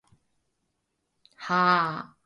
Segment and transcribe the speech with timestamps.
[1.37, 2.15] ｄｖｆ